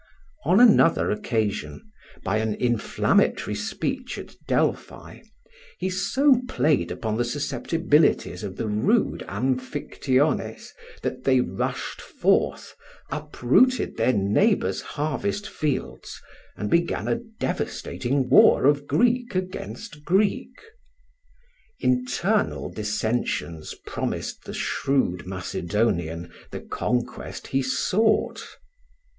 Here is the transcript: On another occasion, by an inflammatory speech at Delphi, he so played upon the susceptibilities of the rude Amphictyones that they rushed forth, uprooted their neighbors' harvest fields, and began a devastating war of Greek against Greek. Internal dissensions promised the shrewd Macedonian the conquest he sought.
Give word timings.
On 0.45 0.59
another 0.59 1.11
occasion, 1.11 1.79
by 2.23 2.37
an 2.37 2.55
inflammatory 2.55 3.53
speech 3.53 4.17
at 4.17 4.33
Delphi, 4.47 5.19
he 5.77 5.91
so 5.91 6.41
played 6.47 6.89
upon 6.89 7.17
the 7.17 7.23
susceptibilities 7.23 8.43
of 8.43 8.55
the 8.57 8.65
rude 8.67 9.21
Amphictyones 9.27 10.73
that 11.03 11.23
they 11.23 11.39
rushed 11.39 12.01
forth, 12.01 12.73
uprooted 13.11 13.95
their 13.95 14.11
neighbors' 14.11 14.81
harvest 14.81 15.47
fields, 15.47 16.19
and 16.57 16.71
began 16.71 17.07
a 17.07 17.21
devastating 17.39 18.27
war 18.27 18.65
of 18.65 18.87
Greek 18.87 19.35
against 19.35 20.03
Greek. 20.03 20.59
Internal 21.79 22.71
dissensions 22.71 23.75
promised 23.85 24.45
the 24.45 24.53
shrewd 24.55 25.27
Macedonian 25.27 26.31
the 26.49 26.61
conquest 26.61 27.45
he 27.49 27.61
sought. 27.61 28.41